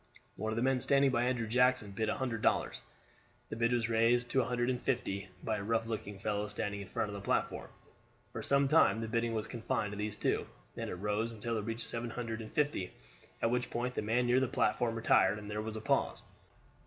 One 0.35 0.51
of 0.51 0.55
the 0.55 0.63
men 0.63 0.81
standing 0.81 1.11
by 1.11 1.25
Andrew 1.25 1.45
Jackson 1.45 1.91
bid 1.91 2.09
a 2.09 2.17
hundred 2.17 2.41
dollars. 2.41 2.81
The 3.49 3.55
bid 3.55 3.71
was 3.71 3.87
raised 3.87 4.31
to 4.31 4.41
a 4.41 4.45
hundred 4.45 4.71
and 4.71 4.81
fifty 4.81 5.29
by 5.43 5.57
a 5.57 5.63
rough 5.63 5.85
looking 5.85 6.17
fellow 6.17 6.47
standing 6.47 6.81
in 6.81 6.87
front 6.87 7.09
of 7.09 7.13
the 7.13 7.21
platform. 7.21 7.69
For 8.31 8.41
some 8.41 8.67
time 8.67 9.01
the 9.01 9.07
bidding 9.07 9.35
was 9.35 9.47
confined 9.47 9.91
to 9.91 9.97
these 9.99 10.17
two, 10.17 10.47
and 10.75 10.89
it 10.89 10.95
rose 10.95 11.31
until 11.33 11.55
it 11.59 11.65
reached 11.65 11.85
seven 11.85 12.09
hundred 12.09 12.41
and 12.41 12.51
fifty, 12.51 12.93
at 13.43 13.51
which 13.51 13.69
point 13.69 13.93
the 13.93 14.01
man 14.01 14.25
near 14.25 14.39
the 14.39 14.47
platform 14.47 14.95
retired, 14.95 15.37
and 15.37 15.51
there 15.51 15.61
was 15.61 15.75
a 15.75 15.81
pause. 15.81 16.23